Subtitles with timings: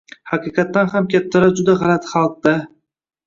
[0.29, 2.57] «Haqiqatan ham, kattalar juda g‘alati xalq-da»